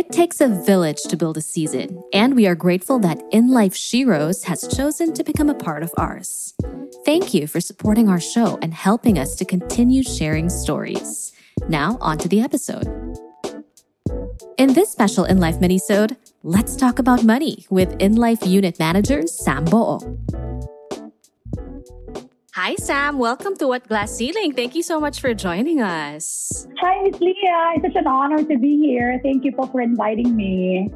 [0.00, 3.74] It takes a village to build a season, and we are grateful that In Life
[3.74, 6.54] Sheroes has chosen to become a part of ours.
[7.04, 11.34] Thank you for supporting our show and helping us to continue sharing stories.
[11.68, 12.86] Now, on to the episode.
[14.56, 19.26] In this special In Life minisode, let's talk about money with In Life Unit Manager
[19.26, 19.98] Sam Boo.
[22.60, 23.16] Hi, Sam.
[23.16, 24.52] Welcome to What Glass Ceiling.
[24.52, 26.68] Thank you so much for joining us.
[26.76, 27.80] Hi, Miss Leah.
[27.80, 29.18] It's such an honor to be here.
[29.24, 30.92] Thank you po for inviting me.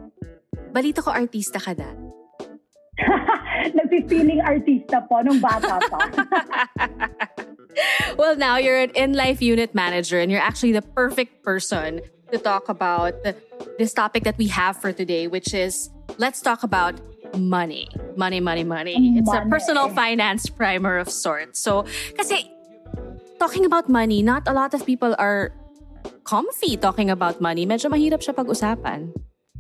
[0.77, 1.97] Balita ko artista ka dad.
[3.81, 6.01] Nagpipiling artista po nung bata pa.
[8.21, 12.69] well, now you're an in-life unit manager and you're actually the perfect person to talk
[12.69, 13.17] about
[13.81, 15.89] this topic that we have for today, which is
[16.21, 17.01] let's talk about
[17.39, 17.89] money.
[18.17, 19.19] Money, money, money.
[19.19, 21.61] It's a personal finance primer of sorts.
[21.61, 21.85] So,
[22.17, 22.51] kasi
[23.39, 25.53] talking about money, not a lot of people are
[26.25, 27.67] comfy talking about money.
[27.67, 29.13] Medyo mahirap siya pag-usapan.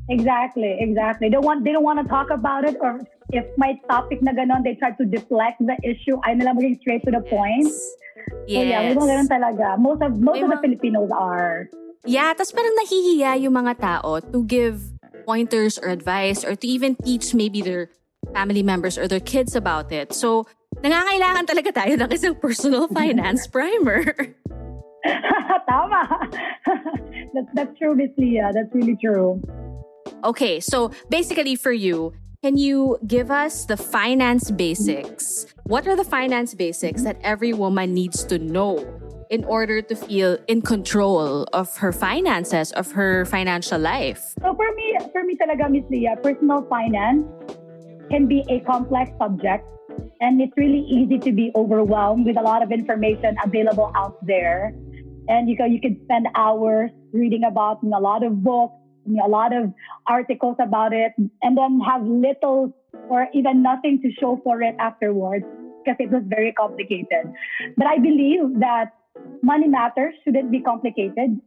[0.08, 1.32] Exactly, exactly.
[1.32, 3.00] They want they don't want to talk about it or
[3.32, 6.20] if my topic na ganon, they try to deflect the issue.
[6.28, 7.72] Ay nila maging straight to the point.
[8.44, 8.52] Yes.
[8.52, 9.66] So yeah, may mga ganun talaga.
[9.80, 11.72] Most of most may of the Filipinos are.
[12.04, 14.93] Yeah, tapos parang nahihiya yung mga tao to give
[15.26, 17.90] pointers or advice or to even teach maybe their
[18.32, 20.12] family members or their kids about it.
[20.12, 20.46] So,
[20.82, 24.34] nangangailangan talaga tayo ng isang personal finance primer.
[25.68, 26.02] Tama.
[27.34, 28.50] that's, that's true, Miss Leah.
[28.52, 29.40] That's really true.
[30.24, 32.12] Okay, so basically for you,
[32.42, 35.46] can you give us the finance basics?
[35.64, 38.84] What are the finance basics that every woman needs to know
[39.34, 44.22] in order to feel in control of her finances, of her financial life?
[44.38, 47.27] So for me, for me talaga, Miss Leah, personal finance
[48.10, 49.66] can be a complex subject
[50.20, 54.72] and it's really easy to be overwhelmed with a lot of information available out there.
[55.27, 58.74] And you can, you can spend hours reading about a lot of books,
[59.08, 59.72] a lot of
[60.06, 61.12] articles about it,
[61.42, 62.72] and then have little
[63.08, 65.45] or even nothing to show for it afterwards
[65.84, 67.33] because it was very complicated.
[67.77, 68.92] But I believe that
[69.42, 71.41] money matters shouldn't be complicated.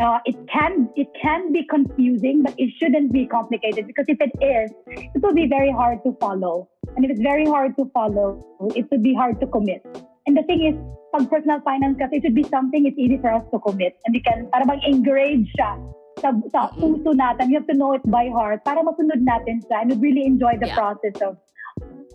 [0.00, 4.32] Uh, it can it can be confusing, but it shouldn't be complicated because if it
[4.40, 6.68] is, it will be very hard to follow.
[6.96, 9.84] And if it's very hard to follow, it would be hard to commit.
[10.26, 10.74] And the thing is,
[11.12, 13.98] pag personal finance kasi, it should be something it's easy for us to commit.
[14.06, 15.76] And we can, para bang engrave siya
[16.20, 17.50] sa, sa puso natin.
[17.50, 20.56] You have to know it by heart para masunod natin siya and we really enjoy
[20.56, 20.78] the yeah.
[20.78, 21.36] process of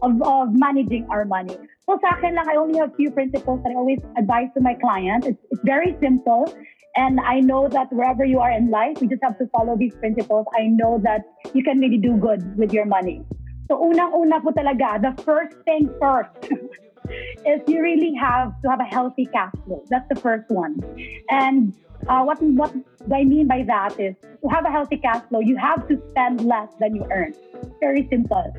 [0.02, 1.57] of, of managing our money.
[1.85, 4.73] So sa akin lang, I only have few principles that I always advise to my
[4.73, 5.28] clients.
[5.28, 6.50] It's, it's very simple.
[6.96, 9.94] And I know that wherever you are in life, you just have to follow these
[9.95, 10.47] principles.
[10.57, 11.22] I know that
[11.53, 13.22] you can really do good with your money.
[13.69, 16.31] So unang-una po talaga, the first thing first
[17.45, 19.84] is you really have to have a healthy cash flow.
[19.90, 20.81] That's the first one.
[21.29, 21.74] And
[22.07, 22.74] uh, what what
[23.13, 26.45] I mean by that is to have a healthy cash flow, you have to spend
[26.45, 27.34] less than you earn.
[27.81, 28.53] Very simple.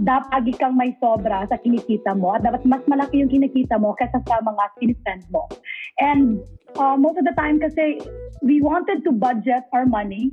[0.00, 4.20] Dapat kang may sobra sa kinikita mo at dapat mas malaki yung kinikita mo kaysa
[4.28, 4.64] sa mga
[5.00, 5.48] spend mo.
[5.96, 6.40] And
[6.76, 8.00] uh, most of the time kasi
[8.44, 10.32] we wanted to budget our money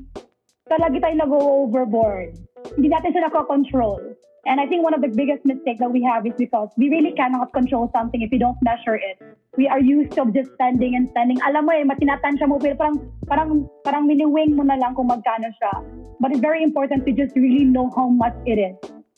[0.67, 2.35] so lagi tayo nag-overboard.
[2.75, 4.15] Hindi natin siya nako-control.
[4.43, 7.15] And I think one of the biggest mistakes that we have is because we really
[7.15, 9.15] cannot control something if we don't measure it.
[9.55, 11.39] We are used to just spending and spending.
[11.47, 13.49] Alam mo eh, matinatansya mo, pero parang, parang,
[13.87, 15.73] parang miniwing mo na lang kung magkano siya.
[16.19, 18.75] But it's very important to just really know how much it is.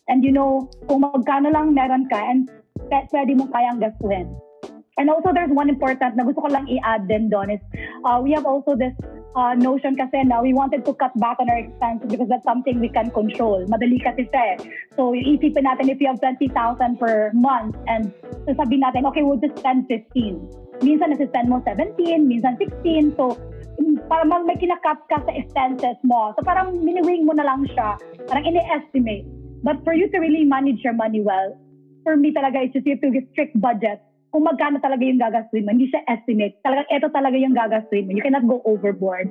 [0.07, 2.49] And you know, kung magkano lang meron ka and
[2.89, 4.29] pwede mo kayang gastuhin.
[4.95, 7.59] And also, there's one important na gusto ko lang i-add din doon is
[8.07, 8.95] uh, we have also this
[9.35, 12.79] uh, notion kasi na we wanted to cut back on our expenses because that's something
[12.79, 13.59] we can control.
[13.67, 14.57] Madali kasi siya eh.
[14.95, 16.47] So, iisipin natin if you have 20,000
[16.95, 18.15] per month and
[18.47, 20.39] sasabihin natin, okay, we'll just spend 15.
[20.79, 23.19] Minsan nasi-spend mo 17, minsan 16.
[23.19, 23.35] So,
[24.07, 26.31] parang may kinakat ka sa expenses mo.
[26.39, 27.99] So, parang miniwing mo na lang siya.
[28.31, 29.27] Parang ini-estimate.
[29.65, 31.57] But for you to really manage your money well,
[32.05, 33.97] for me talaga, it's just you have to get strict budget.
[34.29, 36.53] Kung magkano talaga yung gagastuin mo, hindi siya estimate.
[36.61, 38.13] Talaga, ito talaga yung gagastuin mo.
[38.13, 39.25] You cannot go overboard.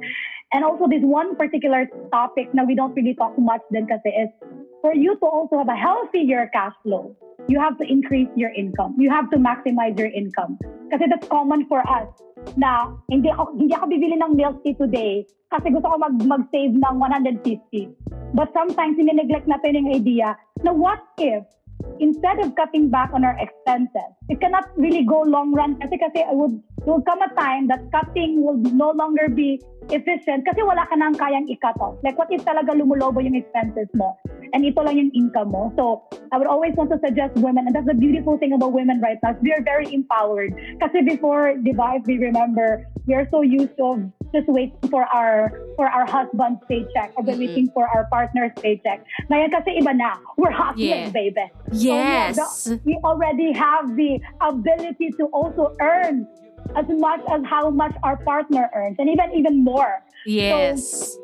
[0.54, 4.30] And also, this one particular topic na we don't really talk much then kasi is
[4.78, 7.10] for you to also have a healthier cash flow,
[7.50, 8.94] you have to increase your income.
[8.94, 10.62] You have to maximize your income.
[10.94, 12.06] Kasi that's common for us
[12.54, 16.76] na hindi ako, hindi ako bibili ng milk tea today kasi gusto ko mag, mag-save
[16.78, 17.90] ng 150.
[18.34, 21.42] But sometimes, nine-neglect natin yung idea na what if
[22.00, 26.26] instead of cutting back on our expenses, it cannot really go long run kasi kasi
[26.26, 29.60] it would, will come a time that cutting will no longer be
[29.90, 31.96] efficient kasi wala ka nang kayang i-cut off.
[32.02, 34.18] Like what if talaga lumulobo yung expenses mo
[34.52, 35.72] and ito lang yung income mo.
[35.76, 39.00] So I would always want to suggest women and that's the beautiful thing about women
[39.00, 39.36] right now.
[39.40, 40.54] We are very empowered.
[40.80, 45.06] Kasi before, di ba, if we remember, we are so used to just waiting for
[45.14, 47.38] our for our husband's paycheck or Mm-mm.
[47.38, 49.06] waiting for our partner's paycheck.
[49.30, 50.18] Ngayon kasi iba na.
[50.34, 50.58] We're Yeah.
[50.58, 51.46] hustling, baby.
[51.70, 52.36] Yes.
[52.66, 56.26] So, we already have the ability to also earn
[56.74, 60.02] as much as how much our partner earns and even even more.
[60.26, 61.14] Yes.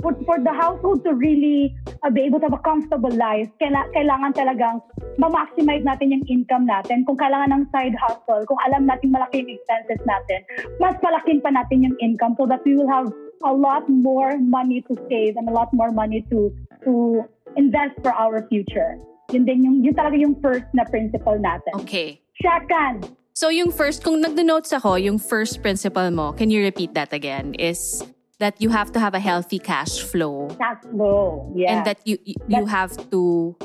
[0.00, 3.84] For, for the household to really uh, be able to have a comfortable life, kaila,
[3.92, 4.76] kailangan talagang
[5.20, 7.04] ma-maximize natin yung income natin.
[7.04, 10.40] Kung kailangan ng side hustle, kung alam natin malaki yung expenses natin,
[10.80, 13.12] mas palakin pa natin yung income so that we will have
[13.44, 16.52] a lot more money to save and a lot more money to
[16.84, 17.24] to
[17.56, 19.00] invest for our future.
[19.32, 21.72] Yun din yung, yun talaga yung first na principle natin.
[21.84, 22.20] Okay.
[22.40, 23.04] Second,
[23.40, 27.56] So yung first, kung nagdo-notes ako, yung first principle mo, can you repeat that again?
[27.56, 28.04] Is
[28.40, 31.52] that you have to have a healthy cash flow cash flow.
[31.54, 31.76] Yeah.
[31.76, 33.56] and that you you, you have to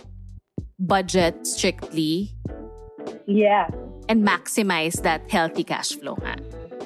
[0.78, 2.36] budget strictly
[3.26, 3.72] yeah.
[4.08, 6.36] and maximize that healthy cash flow nga.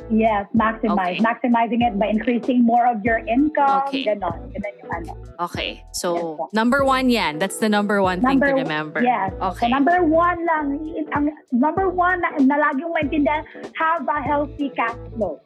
[0.09, 1.21] Yes, maximize.
[1.21, 1.21] Okay.
[1.21, 3.85] Maximizing it by increasing more of your income.
[3.87, 4.05] Okay.
[4.05, 4.49] Ganon.
[4.57, 5.11] Ganon yung ano.
[5.45, 5.85] Okay.
[5.93, 7.37] So, Yes number one yan.
[7.37, 9.03] That's the number one thing to remember.
[9.03, 9.33] Yes.
[9.37, 9.69] Okay.
[9.69, 10.81] So number one lang,
[11.13, 13.45] ang number one na, na laging maintindihan,
[13.77, 15.37] have a healthy cash flow.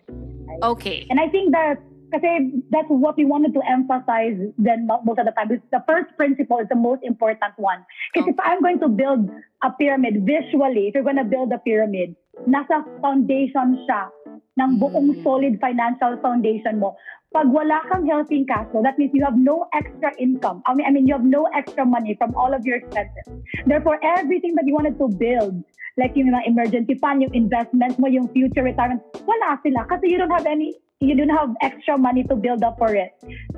[0.63, 1.07] Okay.
[1.09, 5.25] And I think that kasi that's what we wanted to emphasize then mo- most of
[5.25, 5.49] the time.
[5.49, 7.81] The first principle is the most important one.
[8.13, 9.33] Because if I'm going to build
[9.65, 12.13] a pyramid visually, if you're going to build a pyramid,
[12.45, 14.13] nasa foundation siya
[14.61, 15.23] ng buong Mm.
[15.25, 16.93] solid financial foundation mo.
[17.33, 20.61] Pag wala kang healthy cash flow, that means you have no extra income.
[20.69, 23.25] I mean, I mean, you have no extra money from all of your expenses.
[23.65, 25.65] Therefore, everything that you wanted to build,
[25.97, 30.21] like yung mga emergency fund, yung investments mo, yung future retirement, wala sila kasi you
[30.21, 33.11] don't have any you don't have extra money to build up for it.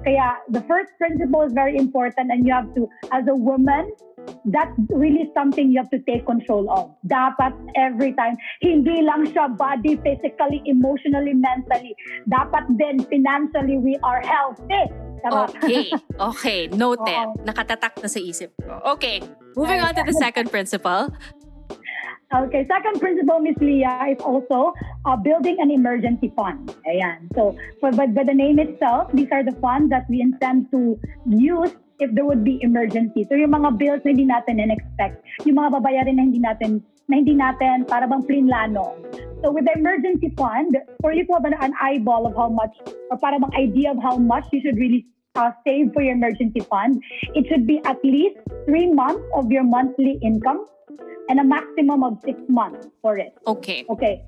[0.03, 3.93] Kaya the first principle is very important and you have to, as a woman,
[4.49, 6.89] that's really something you have to take control of.
[7.05, 11.93] Dapat every time, hindi lang siya body, physically, emotionally, mentally.
[12.25, 14.89] Dapat din financially, we are healthy.
[15.21, 15.49] Charot.
[15.61, 15.89] Okay.
[16.17, 16.59] Okay.
[16.73, 17.25] Noted.
[17.33, 17.37] Oo.
[17.45, 18.97] Nakatatak na sa isip ko.
[18.97, 19.21] Okay.
[19.53, 21.13] Moving on to the second principle.
[22.35, 24.73] Okay, second principle, Miss Leah, is also
[25.05, 26.67] uh, building an emergency fund.
[26.83, 27.31] Ayan.
[27.33, 31.71] So, by, by the name itself, these are the funds that we intend to use
[31.99, 33.25] if there would be emergency.
[33.31, 37.23] So, yung mga bills na hindi natin in-expect, yung mga babayarin na hindi natin, na
[37.23, 38.99] hindi natin para bang plinlano.
[39.39, 42.75] So, with the emergency fund, for you to have an, an eyeball of how much,
[43.11, 45.07] or para bang idea of how much you should really
[45.39, 46.99] uh, save for your emergency fund,
[47.31, 50.67] it should be at least three months of your monthly income
[51.29, 53.33] and a maximum of six months for it.
[53.47, 53.85] Okay.
[53.89, 54.21] Okay.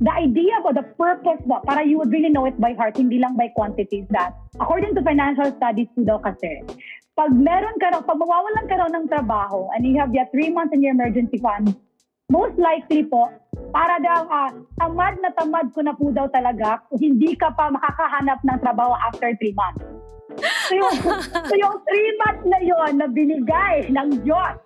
[0.00, 3.20] The idea about the purpose ba, para you would really know it by heart, hindi
[3.20, 6.64] lang by quantities that, according to financial studies po daw kasi,
[7.12, 10.48] pag meron ka raw, pag mawawalan ka raw ng trabaho and you have your three
[10.48, 11.76] months in your emergency fund,
[12.32, 13.28] most likely po,
[13.76, 14.50] para daw, ah,
[14.80, 19.36] tamad na tamad ko na po daw talaga, hindi ka pa makakahanap ng trabaho after
[19.36, 19.84] three months.
[20.70, 20.96] So yung,
[21.50, 24.56] so yung three months na yon na binigay ng Diyos,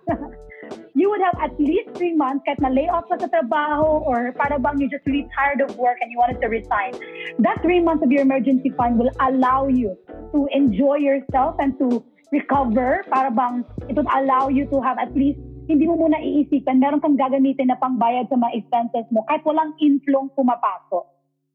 [0.95, 4.31] you would have at least three months kahit na lay off ka sa trabaho or
[4.39, 6.95] para bang you're just really tired of work and you wanted to resign.
[7.43, 9.99] That three months of your emergency fund will allow you
[10.31, 11.99] to enjoy yourself and to
[12.31, 16.77] recover para bang it would allow you to have at least hindi mo muna iisipin,
[16.77, 21.05] meron kang gagamitin na pangbayad sa mga expenses mo kahit walang inflow pumapasok.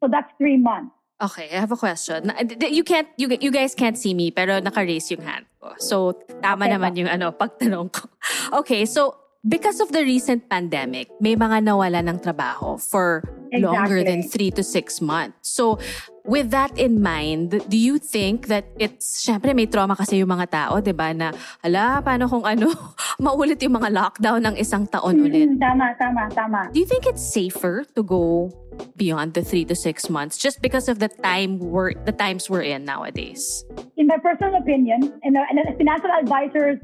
[0.02, 0.99] So that's three months.
[1.20, 2.32] Okay, I have a question.
[2.64, 5.76] You can't, you, you guys can't see me, pero naka-raise yung hand ko.
[5.76, 8.08] So, tama Okay naman yung ano, pagtanong ko.
[8.64, 13.22] Okay, so, because of the recent pandemic, may mga nawala ng trabaho for
[13.58, 14.30] longer than Exactly.
[14.30, 15.50] three to six months.
[15.50, 15.78] So,
[16.24, 20.50] with that in mind, do you think that it's, syempre may trauma kasi yung mga
[20.50, 21.32] tao, di ba, na,
[21.64, 22.70] ala, paano kung ano,
[23.18, 25.48] maulit yung mga lockdown ng isang taon ulit?
[25.48, 26.60] Mm, tama, tama, tama.
[26.70, 28.52] Do you think it's safer to go
[28.96, 32.64] beyond the three to six months just because of the time we're the times we're
[32.64, 33.66] in nowadays?
[34.00, 36.80] in my personal opinion, and and financial advisors,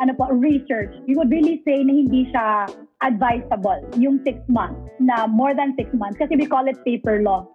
[0.00, 2.70] ano po, research, we would really say na hindi siya
[3.02, 7.46] advisable, yung six months, na more than six months, kasi we call it paper law.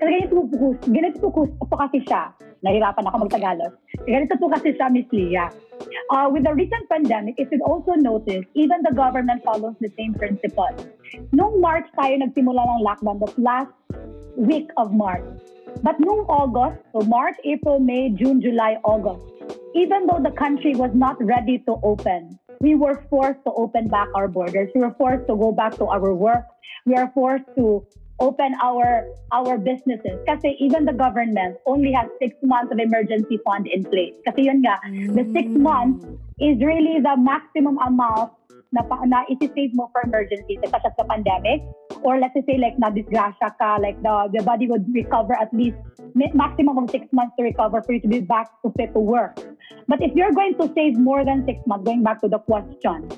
[0.00, 2.32] Kasi ganito po, ganito po, po kasi siya.
[2.60, 3.72] Nahirapan ako mag-Tagalog.
[4.04, 5.48] Ganito po kasi siya, Miss Leah.
[6.12, 10.12] Uh, with the recent pandemic, if you also notice, even the government follows the same
[10.12, 10.68] principle.
[11.32, 13.72] Nung March tayo nagsimula ng lockdown, the last
[14.36, 15.24] week of March.
[15.80, 19.24] But nung August, so March, April, May, June, July, August,
[19.74, 24.08] even though the country was not ready to open, we were forced to open back
[24.14, 24.70] our borders.
[24.74, 26.44] We were forced to go back to our work.
[26.86, 27.86] We are forced to
[28.20, 30.20] open our our businesses.
[30.28, 34.12] Kasi even the government only has six months of emergency fund in place.
[34.28, 34.76] Kasi yun nga,
[35.16, 35.64] the six mm.
[35.64, 36.04] months
[36.38, 38.36] is really the maximum amount
[38.72, 41.64] na, na isi-save mo for emergencies, such as the pandemic,
[42.02, 45.76] or let's say like na-disgrasya ka, like the, the body would recover at least
[46.34, 49.38] maximum of six months to recover for you to be back to fit to work.
[49.88, 53.08] But if you're going to save more than six months, going back to the question,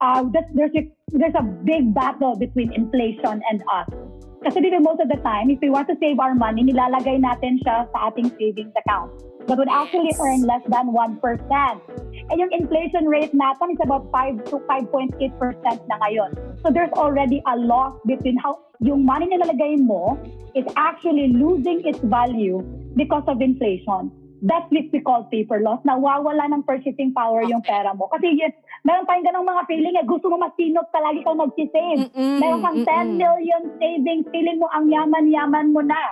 [0.00, 3.88] uh, there's, a, there's a big battle between inflation and us.
[4.42, 7.62] Kasi dito most of the time, if we want to save our money, nilalagay natin
[7.62, 9.14] siya sa ating savings account.
[9.46, 11.22] But would actually earn less than 1%.
[11.22, 15.14] And yung inflation rate natin is about 5 to 5.8%
[15.86, 16.30] na ngayon.
[16.62, 20.14] So there's already a loss between how yung money na nilalagay mo
[20.54, 22.62] is actually losing its value
[22.94, 24.14] because of inflation.
[24.42, 25.82] That's what we call paper loss.
[25.86, 28.10] Nawawala ng purchasing power yung pera mo.
[28.10, 28.50] Kasi yun,
[28.82, 32.10] meron tayong ganong mga feeling eh, gusto mo masinop, palagi kang magsisave.
[32.10, 33.18] Mm-mm, meron kang mm-mm.
[33.18, 36.02] 10 million savings, feeling mo ang yaman-yaman mo na.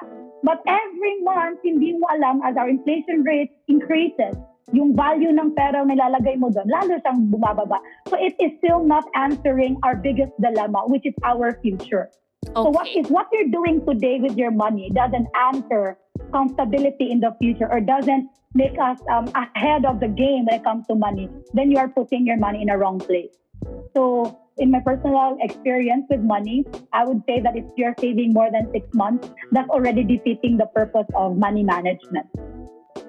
[0.47, 4.39] But every month, hindi mo alam as our inflation rate increases,
[4.73, 7.83] yung value ng pera nilalagay mo doon, lalo siyang bumababa.
[8.07, 12.11] So it is still not answering our biggest dilemma, which is our future.
[12.51, 12.57] Okay.
[12.57, 15.99] So what is what you're doing today with your money doesn't answer
[16.33, 20.65] comfortability in the future or doesn't make us um, ahead of the game when it
[20.65, 23.31] comes to money, then you are putting your money in a wrong place.
[23.95, 28.51] So in my personal experience with money, I would say that if you're saving more
[28.51, 32.27] than six months, that's already defeating the purpose of money management.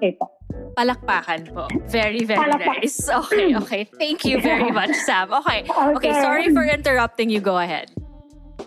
[0.02, 0.34] Okay po.
[0.74, 1.70] Palakpakan po.
[1.86, 3.06] Very, very nice.
[3.06, 3.86] Okay, okay.
[4.02, 5.30] Thank you very much, Sam.
[5.30, 5.62] Okay.
[5.62, 5.94] okay.
[5.94, 7.38] Okay, sorry for interrupting you.
[7.38, 7.94] Go ahead.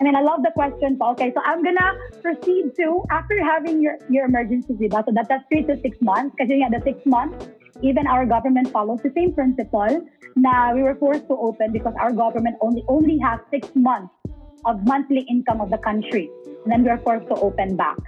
[0.00, 0.96] mean, I love the question.
[0.96, 1.92] Okay, so I'm gonna
[2.24, 5.04] proceed to after having your your emergency diba?
[5.04, 6.32] So that, that's three to six months.
[6.32, 7.52] Because yeah, the six months,
[7.84, 10.08] even our government follows the same principle.
[10.40, 14.08] Now we were forced to open because our government only only has six months
[14.64, 16.32] of monthly income of the country.
[16.64, 18.00] And then we were forced to open back.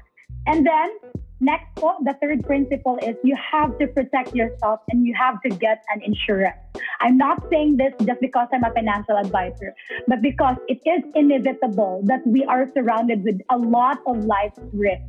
[0.49, 0.97] And then
[1.41, 5.51] Next po, the third principle is you have to protect yourself and you have to
[5.51, 6.59] get an insurance.
[7.01, 9.73] I'm not saying this just because I'm a financial advisor,
[10.09, 15.05] but because it is inevitable that we are surrounded with a lot of life risks.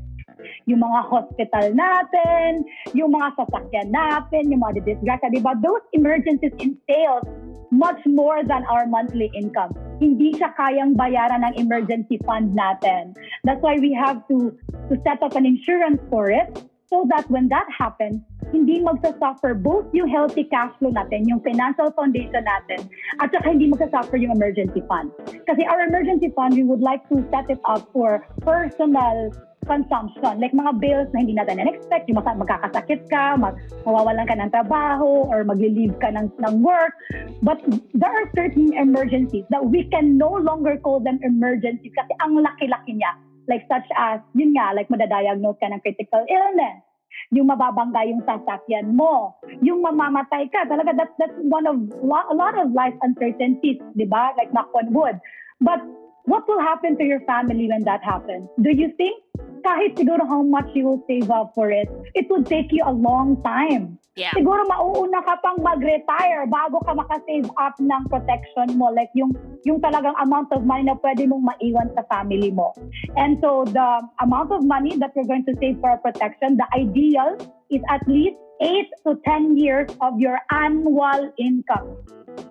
[0.68, 5.56] Yung mga hospital natin, yung mga sasakyan natin, yung mga disgrasya, di ba?
[5.60, 7.24] Those emergencies entail
[7.72, 9.74] much more than our monthly income.
[10.02, 13.14] Hindi siya kayang bayaran ng emergency fund natin.
[13.46, 14.54] That's why we have to,
[14.90, 16.50] to set up an insurance for it
[16.90, 21.94] so that when that happens, hindi magsasuffer both yung healthy cash flow natin, yung financial
[21.94, 22.90] foundation natin,
[23.22, 25.14] at saka hindi magsasuffer yung emergency fund.
[25.46, 29.30] Kasi our emergency fund, we would like to set it up for personal
[29.70, 30.42] consumption.
[30.42, 33.54] Like mga bills na hindi natin expect yung magkakasakit ka, mag,
[33.86, 36.98] mawawalan ka ng trabaho, or mag-leave ka ng, ng work.
[37.46, 37.62] But
[37.94, 42.98] there are certain emergencies that we can no longer call them emergencies kasi ang laki-laki
[42.98, 43.14] niya.
[43.46, 46.82] Like such as, yun nga, like madadiagnose ka ng critical illness,
[47.30, 50.66] yung mababangga yung sasakyan mo, yung mamamatay ka.
[50.66, 54.34] Talaga, that's, that's one of, a lot of life uncertainties, di ba?
[54.38, 55.18] Like knock on wood.
[55.62, 55.82] But
[56.30, 58.46] what will happen to your family when that happens?
[58.62, 59.18] Do you think
[59.66, 62.94] kahit siguro how much you will save up for it, it would take you a
[62.94, 64.00] long time.
[64.16, 64.36] Yeah.
[64.36, 68.92] Siguro mauuna ka pang mag-retire bago ka makasave up ng protection mo.
[68.92, 69.32] Like yung,
[69.64, 72.76] yung talagang amount of money na pwede mong maiwan sa family mo.
[73.16, 77.40] And so the amount of money that you're going to save for protection, the ideal
[77.72, 81.96] is at least 8 to 10 years of your annual income.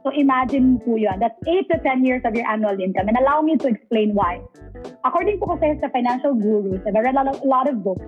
[0.04, 1.18] So imagine po yun.
[1.20, 3.08] That's 8 to 10 years of your annual income.
[3.08, 4.40] And allow me to explain why.
[5.04, 8.04] According po kasi sa financial gurus, I've read a lot of books,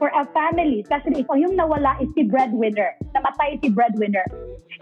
[0.00, 4.24] for a family, especially if yung nawala is si breadwinner, namatay si breadwinner,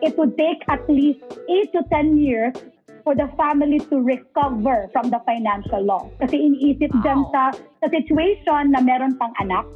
[0.01, 1.19] it would take at least
[1.51, 2.55] 8 to 10 years
[3.03, 6.07] for the family to recover from the financial loss.
[6.23, 7.03] Kasi iniisip wow.
[7.03, 7.43] dyan sa,
[7.83, 9.67] sa situation na meron pang anak,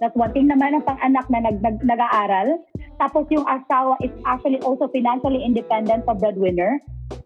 [0.00, 2.56] that's one thing naman ng pang anak na nag, nag, nag-aaral,
[3.00, 6.76] tapos yung asawa is actually also financially independent sa breadwinner.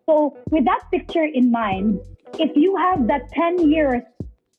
[0.06, 1.98] So with that picture in mind,
[2.38, 4.06] if you have that 10 years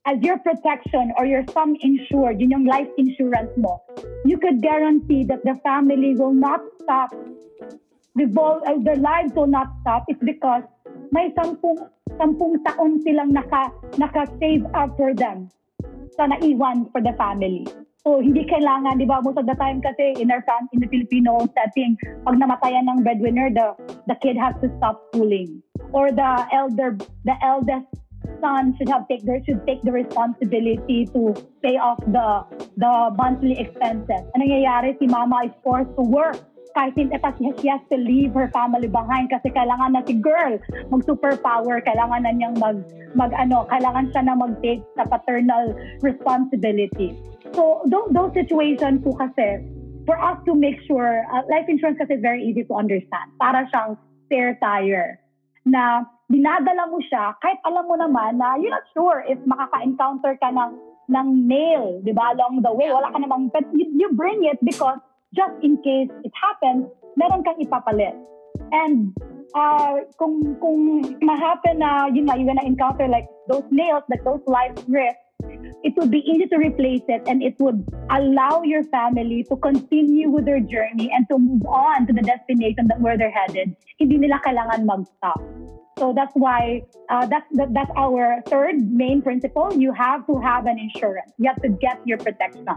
[0.05, 3.81] as your protection or your sum insured, yun yung life insurance mo,
[4.27, 7.10] you could guarantee that the family will not stop,
[8.13, 10.05] revol- uh, their lives will not stop.
[10.07, 10.62] It's because
[11.10, 15.50] may sampung, sampung taon silang naka, naka-save up for them
[16.13, 17.65] sa naiwan for the family.
[18.05, 20.85] So, hindi kailangan, di ba, most of the time kasi in our fam- in the
[20.85, 23.74] Filipino setting, pag namatayan ng breadwinner, the,
[24.05, 25.65] the kid has to stop schooling.
[25.89, 26.93] Or the elder,
[27.25, 27.89] the eldest
[28.45, 31.33] son should have take, there should take the responsibility to
[31.65, 32.45] pay off the,
[32.77, 34.21] the monthly expenses.
[34.38, 36.38] Ang nangyayari, si mama is forced to work
[36.75, 40.59] kahit hindi pa she has to leave her family behind kasi kailangan na si girl
[40.91, 42.83] mag superpower kailangan na niyang mag
[43.15, 45.71] mag ano kailangan siya na mag-take sa paternal
[46.03, 47.15] responsibility
[47.55, 49.63] So those, those situations po kasi,
[50.05, 53.31] for us to make sure, uh, life insurance kasi is very easy to understand.
[53.39, 53.97] Para siyang
[54.27, 55.24] spare tire
[55.65, 60.50] na dinadala mo siya kahit alam mo naman na you're not sure if makaka-encounter ka
[60.53, 62.89] ng ng nail, di ba, along the way.
[62.89, 64.97] Wala ka namang, but you, you bring it because
[65.38, 68.17] just in case it happens, meron kang ipapalit.
[68.74, 69.13] And
[69.53, 74.41] uh, kung kung ma-happen na, yun nga, you're gonna encounter like those nails, like those
[74.50, 75.21] life risks,
[75.84, 80.29] it would be easy to replace it and it would allow your family to continue
[80.29, 83.75] with their journey and to move on to the destination that where they're headed.
[84.00, 85.41] Hindi nila kailangan mag-stop.
[85.98, 89.72] So that's why uh, that's that, that's our third main principle.
[89.72, 91.32] You have to have an insurance.
[91.38, 92.67] You have to get your protection.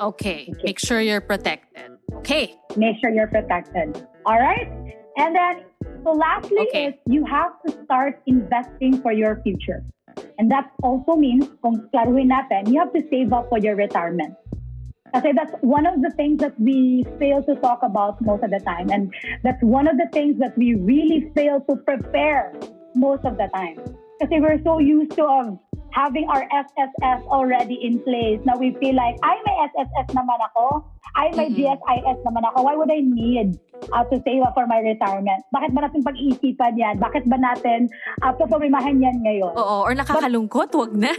[0.00, 0.48] Okay.
[0.48, 0.48] okay.
[0.64, 1.98] Make sure you're protected.
[2.24, 2.56] Okay.
[2.76, 4.06] Make sure you're protected.
[4.24, 4.72] All right.
[5.18, 5.64] And then
[6.04, 6.86] so lastly okay.
[6.86, 9.84] is you have to start investing for your future.
[10.38, 14.34] And that also means, kung klaruhin natin, you have to save up for your retirement.
[15.12, 18.60] Kasi that's one of the things that we fail to talk about most of the
[18.64, 18.88] time.
[18.88, 19.12] And
[19.44, 22.56] that's one of the things that we really fail to prepare
[22.96, 23.76] most of the time.
[24.24, 25.60] Kasi we're so used to um,
[25.92, 28.40] having our SSS already in place.
[28.48, 30.80] Now we feel like, ay, may SSS naman ako.
[31.12, 31.76] Ay, may mm-hmm.
[31.76, 32.58] GSIS naman ako.
[32.64, 33.60] Why would I need
[33.92, 35.44] uh, to save up for my retirement?
[35.52, 36.96] Bakit ba natin pag-iisipan yan?
[36.96, 37.92] Bakit ba natin
[38.24, 39.52] uh, pupumimahan yan ngayon?
[39.52, 41.12] Oo, or nakakalungkot, wag na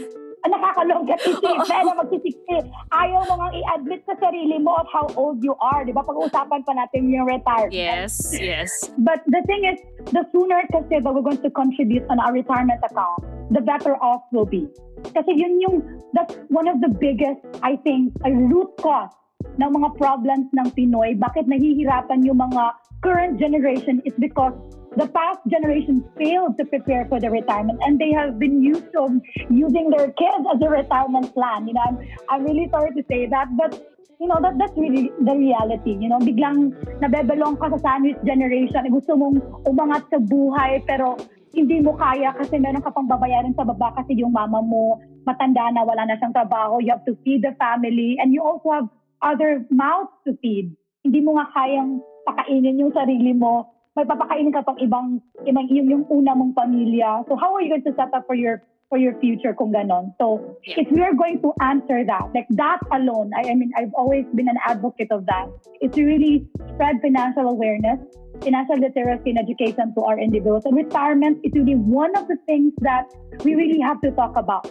[0.44, 2.56] nakakalungkat isipin na magsisiksi.
[2.92, 5.84] Ayaw mo nga i-admit sa sarili mo of how old you are.
[5.84, 6.04] Di ba?
[6.04, 7.72] Pag-uusapan pa natin yung retirement.
[7.72, 8.92] Yes, yes.
[9.00, 9.80] But the thing is,
[10.12, 14.20] the sooner kasi that we're going to contribute on our retirement account, the better off
[14.32, 14.68] we'll be.
[15.16, 15.76] Kasi yun yung,
[16.12, 19.12] that's one of the biggest, I think, a root cause
[19.58, 21.14] ng mga problems ng Pinoy.
[21.18, 24.54] Bakit nahihirapan yung mga current generation is because
[24.96, 29.20] the past generation failed to prepare for the retirement and they have been used to
[29.50, 31.66] using their kids as a retirement plan.
[31.66, 31.96] You know, I'm,
[32.30, 33.74] I'm really sorry to say that, but
[34.20, 35.98] you know, that that's really the reality.
[35.98, 41.18] You know, biglang nabebelong ka sa sandwich generation, gusto mong umangat sa buhay, pero
[41.54, 45.70] hindi mo kaya kasi meron ka pang babayaran sa baba kasi yung mama mo matanda
[45.70, 48.88] na, wala na siyang trabaho, you have to feed the family, and you also have
[49.22, 50.74] other mouths to feed.
[51.04, 55.86] Hindi mo nga kayang pakainin yung sarili mo may papakainin ka pang ibang, ibang yung,
[55.86, 57.22] yung una mong pamilya.
[57.30, 60.10] So how are you going to set up for your for your future kung ganon?
[60.18, 60.82] So yeah.
[60.82, 64.26] if we are going to answer that, like that alone, I, I mean, I've always
[64.34, 65.46] been an advocate of that.
[65.80, 68.02] It's really spread financial awareness,
[68.42, 70.66] financial literacy and education to our individuals.
[70.66, 73.06] And retirement is really one of the things that
[73.46, 74.66] we really have to talk about.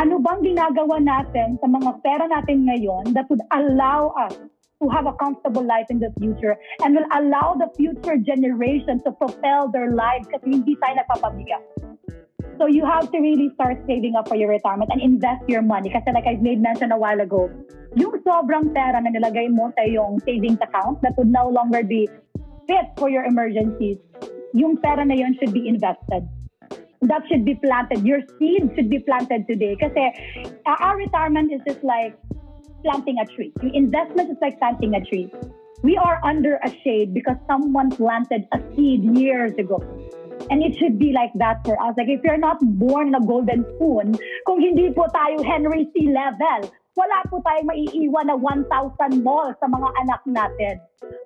[0.00, 4.32] Ano bang ginagawa natin sa mga pera natin ngayon that would allow us
[4.80, 9.12] to have a comfortable life in the future and will allow the future generation to
[9.20, 11.60] propel their lives kasi hindi tayo nagpapabigat.
[12.56, 15.92] So you have to really start saving up for your retirement and invest your money.
[15.92, 17.52] Kasi like I made mention a while ago,
[17.92, 22.08] yung sobrang pera na nilagay mo sa yung savings account that would no longer be
[22.64, 24.00] fit for your emergencies,
[24.56, 26.24] yung pera na yun should be invested.
[27.02, 28.06] That should be planted.
[28.06, 29.74] Your seed should be planted today.
[29.74, 30.14] Kasi
[30.66, 32.14] uh, our retirement is just like
[32.82, 33.52] planting a tree.
[33.62, 35.30] Your investment is like planting a tree.
[35.82, 39.82] We are under a shade because someone planted a seed years ago.
[40.50, 41.94] And it should be like that for us.
[41.98, 44.14] Like if you're not born in a golden spoon,
[44.46, 46.06] kung hindi po tayo Henry C.
[46.06, 50.74] level, wala po tayong maiiwan na 1,000 malls sa mga anak natin.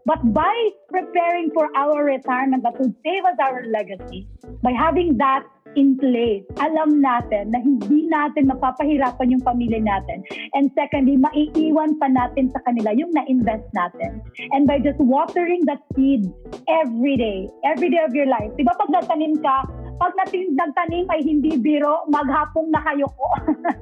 [0.07, 0.55] But by
[0.89, 4.31] preparing for our retirement that would save us our legacy,
[4.63, 5.45] by having that
[5.77, 10.25] in place, alam natin na hindi natin mapapahirapan yung pamilya natin.
[10.57, 14.25] And secondly, maiiwan pa natin sa kanila yung na-invest natin.
[14.57, 16.27] And by just watering that seed
[16.67, 18.51] every day, every day of your life.
[18.57, 23.29] Di ba pag natanim ka, pag natin nagtanim ay hindi biro, maghapong na kayo ko.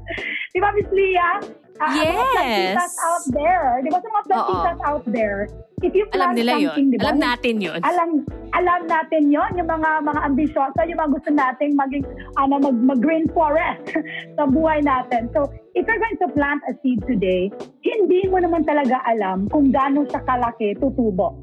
[0.54, 1.63] Di ba, Miss Leah?
[1.82, 2.94] Uh, yes.
[3.02, 3.82] out there.
[3.82, 5.50] Di ba sa mga plantitas out there,
[5.82, 6.94] if you plant alam nila something, yun.
[6.94, 7.02] Diba?
[7.02, 7.80] Alam natin yun.
[7.82, 8.10] Alam,
[8.54, 9.50] alam natin yun.
[9.58, 12.04] Yung mga mga ambisyoso, yung mga gusto nating maging,
[12.38, 13.82] ano, mag, mag green forest
[14.38, 15.26] sa buhay natin.
[15.34, 17.50] So, if you're going to plant a seed today,
[17.82, 21.34] hindi mo naman talaga alam kung gaano siya kalaki tutubo.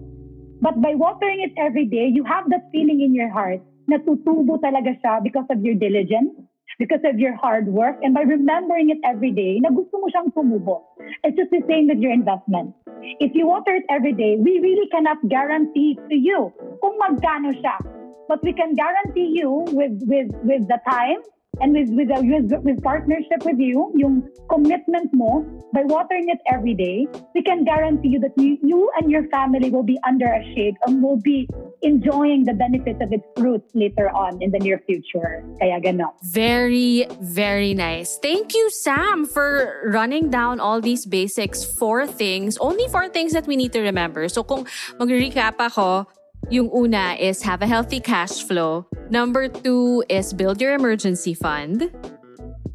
[0.62, 4.62] But by watering it every day, you have that feeling in your heart na tutubo
[4.64, 6.32] talaga siya because of your diligence,
[6.82, 10.34] because of your hard work and by remembering it every day na gusto mo siyang
[10.34, 10.82] tumubo.
[11.22, 12.74] It's just the same with your investment.
[13.22, 16.50] If you water it every day, we really cannot guarantee to you
[16.82, 17.78] kung magkano siya.
[18.26, 21.22] But we can guarantee you with, with, with the time
[21.60, 26.74] and with, with, with, with partnership with you, yung commitment mo, by watering it every
[26.74, 30.44] day, we can guarantee you that you, you and your family will be under a
[30.56, 31.48] shade and will be
[31.82, 35.44] enjoying the benefits of its fruits later on in the near future.
[35.60, 36.14] Kaya gano.
[36.24, 38.18] Very, very nice.
[38.22, 43.46] Thank you, Sam, for running down all these basics, four things, only four things that
[43.46, 44.28] we need to remember.
[44.30, 44.66] So kung
[45.00, 46.08] mag-recap ako,
[46.50, 48.86] Yung una is have a healthy cash flow.
[49.10, 51.92] Number two is build your emergency fund.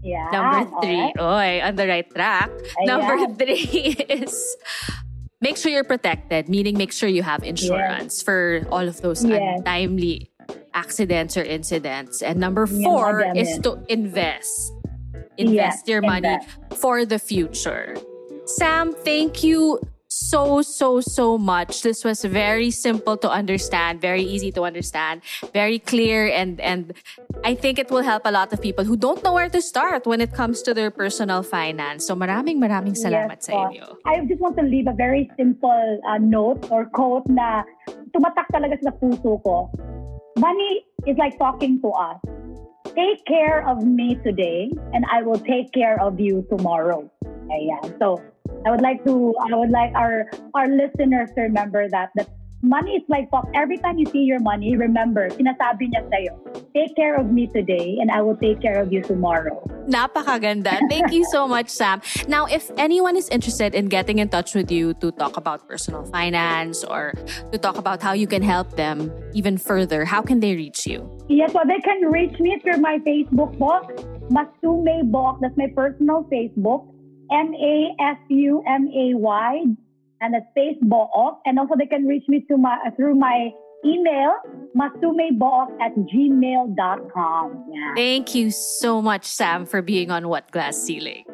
[0.03, 0.29] Yeah.
[0.31, 1.61] Number three, alright.
[1.61, 2.51] oy, on the right track.
[2.51, 2.87] Ayan.
[2.87, 4.57] Number three is
[5.41, 9.59] make sure you're protected, meaning make sure you have insurance for all of those Yes.
[9.59, 10.31] untimely
[10.75, 12.23] accidents or incidents.
[12.23, 14.73] And number four mga is to invest.
[15.37, 16.81] Invest Yes, your money invest.
[16.81, 17.97] for the future.
[18.47, 19.81] Sam, thank you
[20.17, 21.83] so, so, so much.
[21.83, 25.21] This was very simple to understand, very easy to understand,
[25.53, 26.95] very clear, and and
[27.45, 30.07] I think it will help a lot of people who don't know where to start
[30.07, 32.07] when it comes to their personal finance.
[32.07, 34.01] So maraming maraming salamat Yes sa inyo.
[34.09, 37.63] I just want to leave a very simple uh, note or quote na
[38.17, 39.69] tumatak talaga sa puso ko.
[40.41, 42.17] Money is like talking to us.
[42.97, 47.05] Take care of me today and I will take care of you tomorrow.
[47.53, 47.99] Ayan.
[48.01, 48.19] So,
[48.65, 52.29] I would like to I would like our our listeners to remember that that
[52.63, 53.49] money is like talk.
[53.55, 56.35] Every time you see your money, remember, sinasabi niya sa'yo,
[56.75, 59.63] take care of me today and I will take care of you tomorrow.
[59.87, 60.81] Napakaganda.
[60.91, 62.03] Thank you so much, Sam.
[62.29, 66.05] Now, if anyone is interested in getting in touch with you to talk about personal
[66.11, 67.15] finance or
[67.53, 71.07] to talk about how you can help them even further, how can they reach you?
[71.29, 73.87] Yes, so they can reach me through my Facebook book,
[74.31, 75.39] Masume Bok.
[75.41, 76.91] That's my personal Facebook,
[77.31, 79.65] M A S U M A Y,
[80.21, 81.37] and that's Facebook.
[81.45, 83.51] And also they can reach me to my through my
[83.85, 84.35] email,
[84.77, 87.71] masumebok at gmail.com.
[87.73, 87.95] Yeah.
[87.95, 91.25] Thank you so much, Sam, for being on What Glass Ceiling.